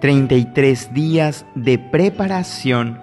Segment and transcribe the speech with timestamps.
[0.00, 3.00] 33 días de preparación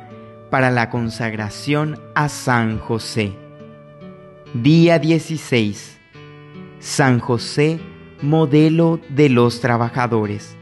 [0.49, 3.33] para la consagración a San José.
[4.53, 5.97] Día 16.
[6.79, 7.81] San José,
[8.21, 10.55] modelo de los trabajadores.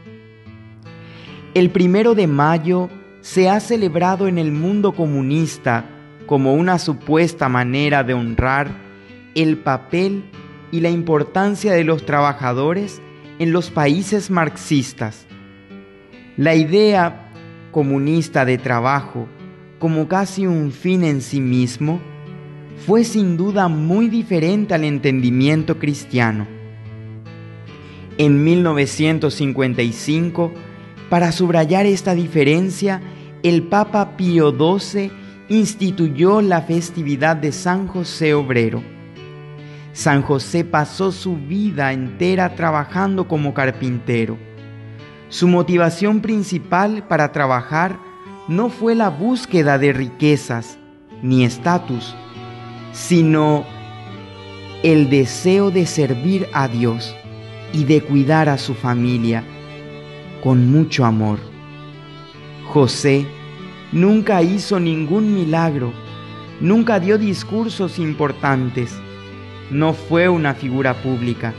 [1.54, 2.90] El primero de mayo
[3.20, 5.84] se ha celebrado en el mundo comunista
[6.26, 8.72] como una supuesta manera de honrar
[9.36, 10.24] el papel
[10.72, 13.00] y la importancia de los trabajadores
[13.38, 15.26] en los países marxistas.
[16.36, 17.30] La idea
[17.70, 19.28] comunista de trabajo
[19.78, 22.00] como casi un fin en sí mismo
[22.86, 26.48] fue sin duda muy diferente al entendimiento cristiano.
[28.18, 30.52] En 1955,
[31.08, 33.00] para subrayar esta diferencia,
[33.44, 35.12] el Papa Pío XII
[35.48, 38.82] instituyó la festividad de San José Obrero.
[39.92, 44.36] San José pasó su vida entera trabajando como carpintero.
[45.34, 47.98] Su motivación principal para trabajar
[48.46, 50.78] no fue la búsqueda de riquezas
[51.22, 52.14] ni estatus,
[52.92, 53.64] sino
[54.84, 57.16] el deseo de servir a Dios
[57.72, 59.42] y de cuidar a su familia
[60.40, 61.40] con mucho amor.
[62.68, 63.26] José
[63.90, 65.92] nunca hizo ningún milagro,
[66.60, 68.94] nunca dio discursos importantes,
[69.72, 71.52] no fue una figura pública,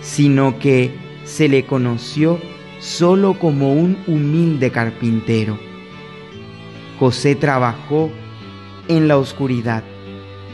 [0.00, 2.40] sino que se le conoció
[2.80, 5.58] solo como un humilde carpintero.
[6.98, 8.10] José trabajó
[8.88, 9.84] en la oscuridad,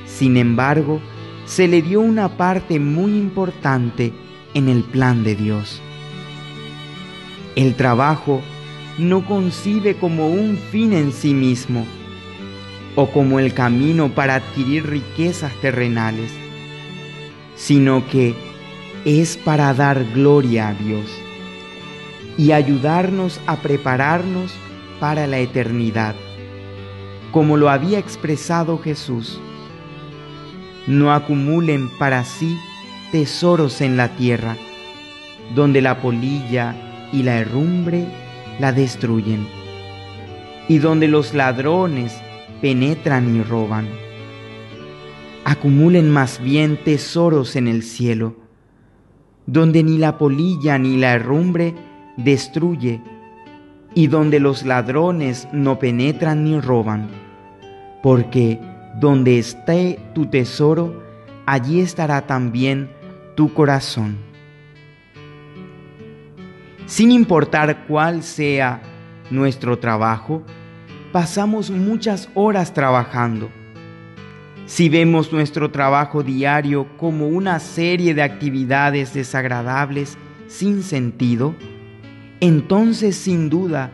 [0.05, 1.01] sin embargo,
[1.47, 4.13] se le dio una parte muy importante
[4.55, 5.81] en el plan de Dios.
[7.55, 8.43] El trabajo
[8.99, 11.87] no concibe como un fin en sí mismo
[12.97, 16.33] o como el camino para adquirir riquezas terrenales,
[17.55, 18.35] sino que
[19.05, 21.26] es para dar gloria a Dios
[22.39, 24.53] y ayudarnos a prepararnos
[25.01, 26.15] para la eternidad,
[27.33, 29.41] como lo había expresado Jesús.
[30.87, 32.57] No acumulen para sí
[33.11, 34.57] tesoros en la tierra,
[35.55, 36.75] donde la polilla
[37.13, 38.07] y la herrumbre
[38.61, 39.47] la destruyen,
[40.69, 42.21] y donde los ladrones
[42.61, 43.89] penetran y roban.
[45.45, 48.37] Acumulen más bien tesoros en el cielo,
[49.47, 51.75] donde ni la polilla ni la herrumbre
[52.17, 53.01] destruye,
[53.95, 57.09] y donde los ladrones no penetran ni roban,
[58.03, 58.61] porque
[59.01, 61.03] donde esté tu tesoro,
[61.47, 62.91] allí estará también
[63.35, 64.27] tu corazón
[66.87, 68.81] sin importar cuál sea
[69.31, 70.43] nuestro trabajo,
[71.13, 73.51] pasamos muchas horas trabajando.
[74.67, 80.17] Si vemos nuestro trabajo diario como una serie de actividades desagradables
[80.47, 81.57] sin sentido,
[82.41, 83.93] entonces sin duda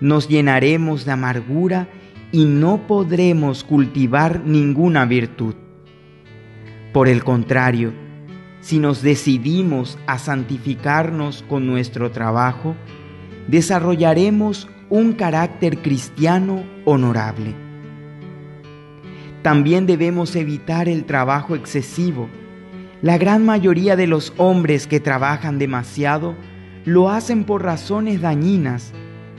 [0.00, 1.88] nos llenaremos de amargura
[2.32, 5.54] y no podremos cultivar ninguna virtud.
[6.92, 7.92] Por el contrario,
[8.60, 12.74] si nos decidimos a santificarnos con nuestro trabajo,
[13.46, 17.54] desarrollaremos un carácter cristiano honorable.
[19.42, 22.28] También debemos evitar el trabajo excesivo.
[23.02, 26.34] La gran mayoría de los hombres que trabajan demasiado
[26.84, 28.92] lo hacen por razones dañinas,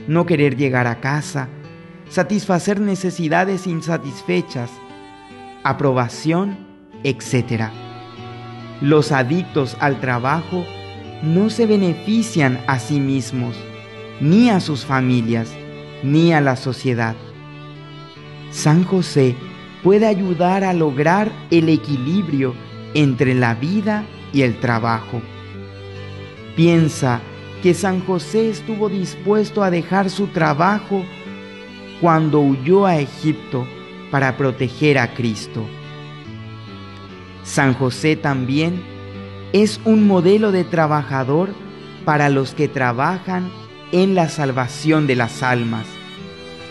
[0.08, 1.48] no querer llegar a casa,
[2.08, 4.70] satisfacer necesidades insatisfechas,
[5.62, 6.58] aprobación,
[7.04, 7.70] etc.
[8.80, 10.64] Los adictos al trabajo
[11.22, 13.56] no se benefician a sí mismos,
[14.20, 15.50] ni a sus familias,
[16.02, 17.14] ni a la sociedad.
[18.50, 19.36] San José
[19.82, 22.54] puede ayudar a lograr el equilibrio
[22.94, 25.20] entre la vida y el trabajo.
[26.56, 27.20] Piensa
[27.62, 31.04] que San José estuvo dispuesto a dejar su trabajo
[32.00, 33.66] cuando huyó a Egipto
[34.10, 35.64] para proteger a Cristo.
[37.42, 38.82] San José también
[39.52, 41.50] es un modelo de trabajador
[42.04, 43.50] para los que trabajan
[43.92, 45.86] en la salvación de las almas,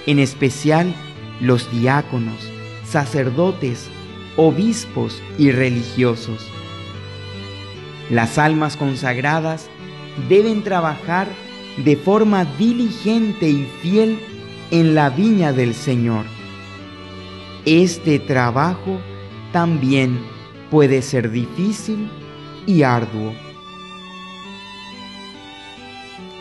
[0.05, 0.93] en especial
[1.39, 2.49] los diáconos,
[2.85, 3.89] sacerdotes,
[4.37, 6.49] obispos y religiosos.
[8.09, 9.69] Las almas consagradas
[10.29, 11.27] deben trabajar
[11.83, 14.19] de forma diligente y fiel
[14.71, 16.25] en la viña del Señor.
[17.65, 18.99] Este trabajo
[19.51, 20.19] también
[20.71, 22.09] puede ser difícil
[22.65, 23.33] y arduo.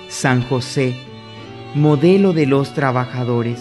[0.09, 0.97] San José,
[1.75, 3.61] modelo de los trabajadores,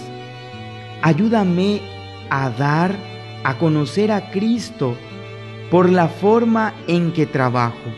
[1.01, 1.81] ayúdame
[2.29, 2.95] a dar
[3.43, 4.95] a conocer a Cristo
[5.69, 7.89] por la forma en que trabajo.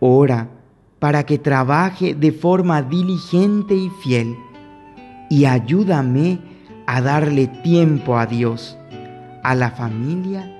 [0.00, 0.53] Ora
[1.04, 4.38] para que trabaje de forma diligente y fiel,
[5.28, 6.38] y ayúdame
[6.86, 8.78] a darle tiempo a Dios,
[9.42, 10.50] a la familia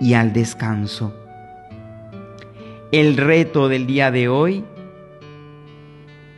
[0.00, 1.14] y al descanso.
[2.92, 4.64] El reto del día de hoy,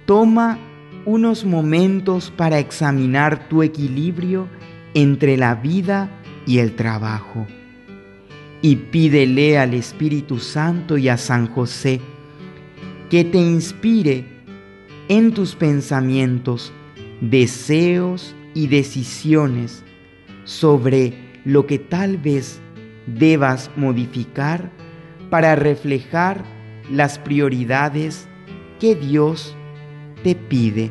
[0.06, 0.58] toma
[1.04, 4.48] unos momentos para examinar tu equilibrio
[4.92, 6.10] entre la vida
[6.48, 7.46] y el trabajo.
[8.60, 12.00] Y pídele al Espíritu Santo y a San José
[13.12, 14.24] que te inspire
[15.10, 16.72] en tus pensamientos,
[17.20, 19.84] deseos y decisiones
[20.44, 21.12] sobre
[21.44, 22.58] lo que tal vez
[23.06, 24.70] debas modificar
[25.28, 26.42] para reflejar
[26.90, 28.28] las prioridades
[28.80, 29.54] que Dios
[30.24, 30.90] te pide.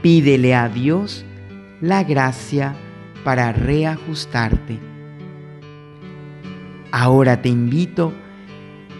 [0.00, 1.26] Pídele a Dios
[1.82, 2.74] la gracia
[3.22, 4.78] para reajustarte.
[6.90, 8.31] Ahora te invito a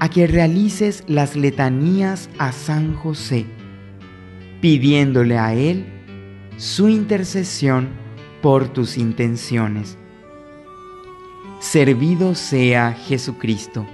[0.09, 3.47] que realices las letanías a San José,
[4.61, 5.87] pidiéndole a Él
[6.57, 7.89] su intercesión
[8.41, 9.99] por tus intenciones.
[11.61, 13.87] Servido sea Jesucristo.